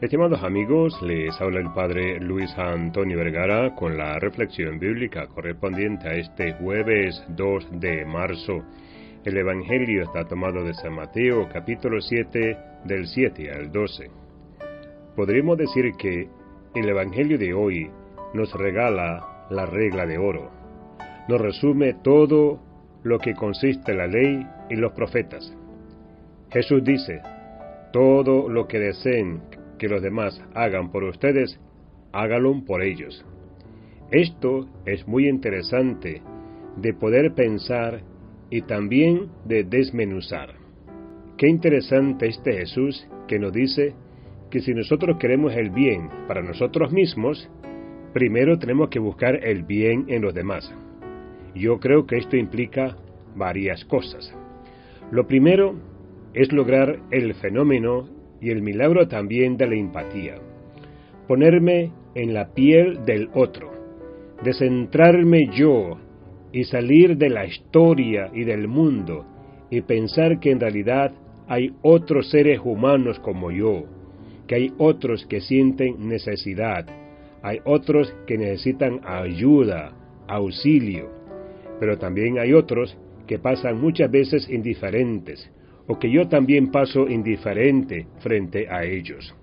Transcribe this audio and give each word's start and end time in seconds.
Estimados 0.00 0.44
amigos, 0.44 0.96
les 1.02 1.40
habla 1.40 1.58
el 1.58 1.72
Padre 1.72 2.20
Luis 2.20 2.56
Antonio 2.56 3.18
Vergara 3.18 3.74
con 3.74 3.98
la 3.98 4.20
reflexión 4.20 4.78
bíblica 4.78 5.26
correspondiente 5.26 6.08
a 6.08 6.14
este 6.14 6.52
jueves 6.52 7.20
2 7.30 7.80
de 7.80 8.04
marzo. 8.04 8.62
El 9.24 9.36
Evangelio 9.36 10.04
está 10.04 10.24
tomado 10.24 10.62
de 10.62 10.72
San 10.74 10.94
Mateo 10.94 11.48
capítulo 11.52 12.00
7 12.00 12.56
del 12.84 13.08
7 13.08 13.50
al 13.50 13.72
12. 13.72 14.08
Podríamos 15.16 15.58
decir 15.58 15.90
que 15.98 16.28
el 16.76 16.88
Evangelio 16.88 17.36
de 17.36 17.52
hoy 17.52 17.90
nos 18.34 18.52
regala 18.52 19.48
la 19.50 19.66
regla 19.66 20.06
de 20.06 20.16
oro. 20.16 20.48
Nos 21.28 21.40
resume 21.40 21.94
todo 22.04 22.60
lo 23.02 23.18
que 23.18 23.34
consiste 23.34 23.92
la 23.94 24.06
ley 24.06 24.46
y 24.70 24.76
los 24.76 24.92
profetas. 24.92 25.52
Jesús 26.52 26.84
dice, 26.84 27.20
todo 27.92 28.48
lo 28.48 28.68
que 28.68 28.78
deseen 28.78 29.57
que 29.78 29.88
los 29.88 30.02
demás 30.02 30.42
hagan 30.54 30.90
por 30.90 31.04
ustedes, 31.04 31.58
hágalo 32.12 32.64
por 32.64 32.82
ellos. 32.82 33.24
Esto 34.10 34.68
es 34.86 35.06
muy 35.06 35.28
interesante 35.28 36.22
de 36.76 36.94
poder 36.94 37.34
pensar 37.34 38.02
y 38.50 38.62
también 38.62 39.28
de 39.44 39.64
desmenuzar. 39.64 40.54
Qué 41.36 41.48
interesante 41.48 42.26
este 42.26 42.52
Jesús 42.54 43.06
que 43.26 43.38
nos 43.38 43.52
dice 43.52 43.94
que 44.50 44.60
si 44.60 44.72
nosotros 44.74 45.18
queremos 45.18 45.54
el 45.54 45.70
bien 45.70 46.08
para 46.26 46.42
nosotros 46.42 46.90
mismos, 46.90 47.50
primero 48.14 48.58
tenemos 48.58 48.88
que 48.88 48.98
buscar 48.98 49.44
el 49.44 49.62
bien 49.62 50.06
en 50.08 50.22
los 50.22 50.34
demás. 50.34 50.74
Yo 51.54 51.78
creo 51.78 52.06
que 52.06 52.16
esto 52.16 52.36
implica 52.36 52.96
varias 53.36 53.84
cosas. 53.84 54.34
Lo 55.10 55.26
primero 55.26 55.74
es 56.34 56.52
lograr 56.52 57.00
el 57.10 57.34
fenómeno 57.34 58.08
y 58.40 58.50
el 58.50 58.62
milagro 58.62 59.08
también 59.08 59.56
de 59.56 59.66
la 59.66 59.74
empatía. 59.74 60.36
Ponerme 61.26 61.92
en 62.14 62.34
la 62.34 62.52
piel 62.54 63.04
del 63.04 63.28
otro, 63.34 63.70
descentrarme 64.42 65.50
yo 65.52 65.98
y 66.52 66.64
salir 66.64 67.16
de 67.16 67.28
la 67.28 67.46
historia 67.46 68.30
y 68.32 68.44
del 68.44 68.68
mundo 68.68 69.24
y 69.70 69.82
pensar 69.82 70.40
que 70.40 70.50
en 70.50 70.60
realidad 70.60 71.12
hay 71.46 71.72
otros 71.82 72.30
seres 72.30 72.60
humanos 72.62 73.18
como 73.20 73.50
yo, 73.50 73.84
que 74.46 74.54
hay 74.54 74.72
otros 74.78 75.26
que 75.26 75.40
sienten 75.40 76.08
necesidad, 76.08 76.86
hay 77.42 77.58
otros 77.64 78.14
que 78.26 78.38
necesitan 78.38 79.00
ayuda, 79.04 79.92
auxilio, 80.26 81.10
pero 81.78 81.98
también 81.98 82.38
hay 82.38 82.52
otros 82.52 82.96
que 83.26 83.38
pasan 83.38 83.80
muchas 83.80 84.10
veces 84.10 84.48
indiferentes, 84.48 85.50
o 85.88 85.98
que 85.98 86.10
yo 86.10 86.28
también 86.28 86.70
paso 86.70 87.08
indiferente 87.08 88.06
frente 88.20 88.68
a 88.68 88.84
ellos. 88.84 89.34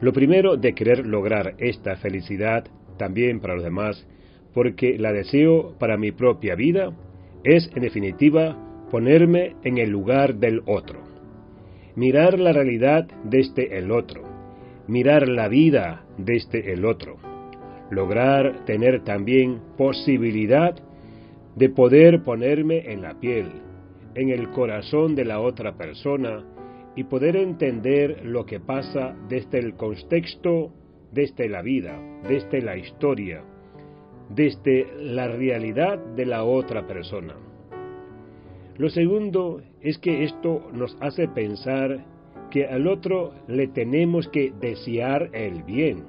Lo 0.00 0.12
primero 0.12 0.56
de 0.56 0.74
querer 0.74 1.06
lograr 1.06 1.54
esta 1.58 1.96
felicidad 1.96 2.64
también 2.96 3.40
para 3.40 3.54
los 3.54 3.62
demás, 3.62 4.04
porque 4.52 4.98
la 4.98 5.12
deseo 5.12 5.78
para 5.78 5.96
mi 5.96 6.12
propia 6.12 6.54
vida, 6.54 6.92
es 7.44 7.70
en 7.74 7.82
definitiva 7.82 8.56
ponerme 8.90 9.56
en 9.62 9.78
el 9.78 9.90
lugar 9.90 10.36
del 10.36 10.62
otro. 10.66 11.00
Mirar 11.94 12.38
la 12.38 12.52
realidad 12.52 13.06
desde 13.24 13.78
el 13.78 13.90
otro. 13.90 14.22
Mirar 14.88 15.28
la 15.28 15.48
vida 15.48 16.04
desde 16.16 16.72
el 16.72 16.84
otro. 16.84 17.16
Lograr 17.90 18.64
tener 18.64 19.04
también 19.04 19.60
posibilidad 19.76 20.74
de 21.54 21.68
poder 21.68 22.22
ponerme 22.22 22.92
en 22.92 23.02
la 23.02 23.20
piel, 23.20 23.50
en 24.14 24.30
el 24.30 24.50
corazón 24.50 25.14
de 25.14 25.24
la 25.24 25.40
otra 25.40 25.76
persona 25.76 26.44
y 26.94 27.04
poder 27.04 27.36
entender 27.36 28.24
lo 28.24 28.44
que 28.44 28.60
pasa 28.60 29.16
desde 29.28 29.58
el 29.58 29.74
contexto, 29.74 30.72
desde 31.10 31.48
la 31.48 31.62
vida, 31.62 31.98
desde 32.28 32.60
la 32.60 32.76
historia, 32.76 33.42
desde 34.28 34.86
la 35.00 35.28
realidad 35.28 35.98
de 35.98 36.26
la 36.26 36.44
otra 36.44 36.86
persona. 36.86 37.34
Lo 38.76 38.88
segundo 38.88 39.62
es 39.80 39.98
que 39.98 40.24
esto 40.24 40.70
nos 40.72 40.96
hace 41.00 41.28
pensar 41.28 42.04
que 42.50 42.66
al 42.66 42.86
otro 42.86 43.32
le 43.48 43.68
tenemos 43.68 44.28
que 44.28 44.52
desear 44.60 45.30
el 45.32 45.62
bien. 45.62 46.04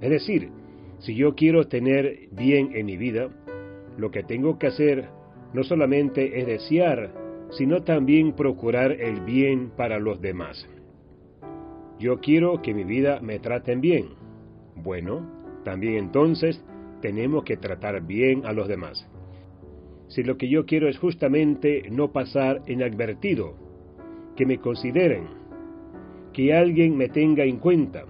Es 0.00 0.10
decir, 0.10 0.50
si 0.98 1.14
yo 1.14 1.34
quiero 1.34 1.68
tener 1.68 2.28
bien 2.32 2.70
en 2.74 2.86
mi 2.86 2.96
vida, 2.96 3.28
lo 3.96 4.10
que 4.10 4.22
tengo 4.22 4.58
que 4.58 4.68
hacer 4.68 5.08
no 5.52 5.62
solamente 5.64 6.40
es 6.40 6.46
desear 6.46 7.27
sino 7.50 7.82
también 7.82 8.32
procurar 8.32 8.92
el 8.92 9.20
bien 9.20 9.70
para 9.76 9.98
los 9.98 10.20
demás. 10.20 10.68
Yo 11.98 12.20
quiero 12.20 12.62
que 12.62 12.74
mi 12.74 12.84
vida 12.84 13.20
me 13.20 13.38
traten 13.38 13.80
bien. 13.80 14.10
Bueno, 14.76 15.26
también 15.64 15.94
entonces 15.94 16.62
tenemos 17.00 17.44
que 17.44 17.56
tratar 17.56 18.02
bien 18.02 18.46
a 18.46 18.52
los 18.52 18.68
demás. 18.68 19.08
Si 20.08 20.22
lo 20.22 20.36
que 20.36 20.48
yo 20.48 20.64
quiero 20.64 20.88
es 20.88 20.98
justamente 20.98 21.88
no 21.90 22.12
pasar 22.12 22.62
inadvertido, 22.66 23.54
que 24.36 24.46
me 24.46 24.58
consideren, 24.58 25.24
que 26.32 26.54
alguien 26.54 26.96
me 26.96 27.08
tenga 27.08 27.44
en 27.44 27.58
cuenta, 27.58 28.04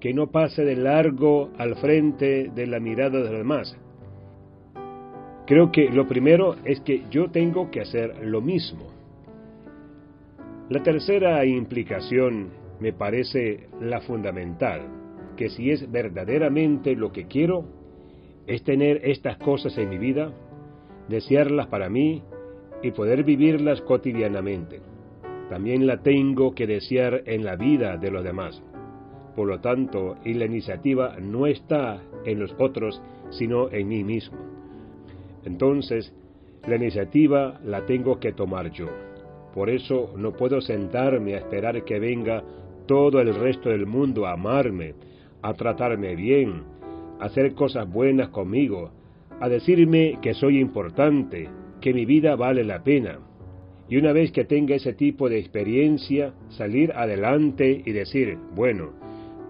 que 0.00 0.12
no 0.12 0.30
pase 0.30 0.64
de 0.64 0.76
largo 0.76 1.50
al 1.56 1.76
frente 1.76 2.50
de 2.54 2.66
la 2.66 2.78
mirada 2.78 3.18
de 3.18 3.30
los 3.30 3.38
demás, 3.38 3.76
Creo 5.46 5.70
que 5.70 5.90
lo 5.90 6.08
primero 6.08 6.56
es 6.64 6.80
que 6.80 7.02
yo 7.10 7.30
tengo 7.30 7.70
que 7.70 7.82
hacer 7.82 8.26
lo 8.26 8.40
mismo. 8.40 8.86
La 10.70 10.82
tercera 10.82 11.44
implicación 11.44 12.48
me 12.80 12.94
parece 12.94 13.68
la 13.80 14.00
fundamental, 14.00 14.82
que 15.36 15.50
si 15.50 15.70
es 15.70 15.90
verdaderamente 15.90 16.96
lo 16.96 17.12
que 17.12 17.26
quiero, 17.26 17.66
es 18.46 18.64
tener 18.64 19.02
estas 19.04 19.36
cosas 19.36 19.76
en 19.76 19.90
mi 19.90 19.98
vida, 19.98 20.32
desearlas 21.08 21.66
para 21.66 21.90
mí 21.90 22.22
y 22.82 22.92
poder 22.92 23.22
vivirlas 23.22 23.82
cotidianamente. 23.82 24.80
También 25.50 25.86
la 25.86 26.02
tengo 26.02 26.54
que 26.54 26.66
desear 26.66 27.22
en 27.26 27.44
la 27.44 27.56
vida 27.56 27.98
de 27.98 28.10
los 28.10 28.24
demás. 28.24 28.62
Por 29.36 29.48
lo 29.48 29.60
tanto, 29.60 30.16
y 30.24 30.32
la 30.32 30.46
iniciativa 30.46 31.16
no 31.20 31.46
está 31.46 32.02
en 32.24 32.38
los 32.40 32.54
otros, 32.58 33.02
sino 33.30 33.70
en 33.70 33.88
mí 33.88 34.04
mismo. 34.04 34.38
Entonces, 35.44 36.12
la 36.66 36.76
iniciativa 36.76 37.60
la 37.64 37.84
tengo 37.84 38.18
que 38.18 38.32
tomar 38.32 38.70
yo. 38.70 38.88
Por 39.52 39.70
eso 39.70 40.14
no 40.16 40.32
puedo 40.32 40.60
sentarme 40.60 41.34
a 41.34 41.38
esperar 41.38 41.84
que 41.84 41.98
venga 41.98 42.42
todo 42.86 43.20
el 43.20 43.34
resto 43.34 43.68
del 43.68 43.86
mundo 43.86 44.26
a 44.26 44.32
amarme, 44.32 44.94
a 45.42 45.54
tratarme 45.54 46.16
bien, 46.16 46.62
a 47.20 47.26
hacer 47.26 47.54
cosas 47.54 47.90
buenas 47.90 48.30
conmigo, 48.30 48.90
a 49.40 49.48
decirme 49.48 50.18
que 50.22 50.34
soy 50.34 50.58
importante, 50.58 51.48
que 51.80 51.94
mi 51.94 52.04
vida 52.04 52.34
vale 52.36 52.64
la 52.64 52.82
pena. 52.82 53.18
Y 53.88 53.98
una 53.98 54.12
vez 54.12 54.32
que 54.32 54.44
tenga 54.44 54.74
ese 54.74 54.94
tipo 54.94 55.28
de 55.28 55.38
experiencia, 55.38 56.32
salir 56.48 56.92
adelante 56.92 57.82
y 57.84 57.92
decir, 57.92 58.38
bueno, 58.54 58.92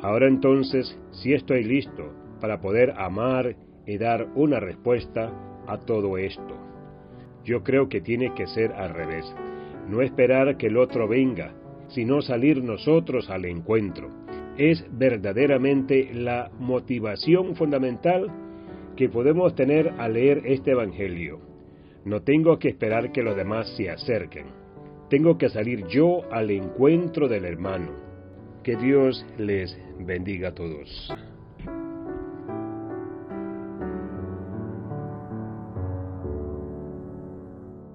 ahora 0.03 0.27
entonces 0.27 0.99
sí 1.13 1.33
estoy 1.33 1.63
listo 1.63 2.13
para 2.41 2.61
poder 2.61 2.93
amar 2.97 3.57
y 3.87 3.97
dar 3.99 4.29
una 4.35 4.59
respuesta 4.59 5.33
a 5.67 5.79
todo 5.79 6.19
esto. 6.19 6.57
Yo 7.45 7.63
creo 7.63 7.89
que 7.89 8.01
tiene 8.01 8.33
que 8.35 8.47
ser 8.47 8.73
al 8.73 8.95
revés. 8.95 9.25
No 9.89 10.01
esperar 10.01 10.57
que 10.57 10.69
el 10.69 10.77
otro 10.77 11.07
venga, 11.07 11.53
sino 11.89 12.23
salir 12.23 12.63
nosotros 12.63 13.29
al 13.31 13.45
encuentro. 13.45 14.11
Es 14.57 14.85
verdaderamente 14.91 16.11
la 16.15 16.51
motivación 16.59 17.55
fundamental 17.57 18.31
que 18.97 19.09
podemos 19.09 19.55
tener 19.55 19.93
al 19.99 20.15
leer 20.15 20.43
este 20.45 20.71
Evangelio. 20.71 21.41
No 22.05 22.23
tengo 22.23 22.59
que 22.59 22.69
esperar 22.69 23.13
que 23.13 23.23
los 23.23 23.37
demás 23.37 23.75
se 23.77 23.91
acerquen. 23.91 24.47
Tengo 25.11 25.37
que 25.37 25.49
salir 25.49 25.87
yo 25.89 26.23
al 26.33 26.51
encuentro 26.51 27.29
del 27.29 27.45
hermano. 27.45 27.91
Que 28.63 28.77
Dios 28.77 29.27
les 29.37 29.77
bendiga 29.99 30.49
a 30.51 30.55
todos. 30.55 31.13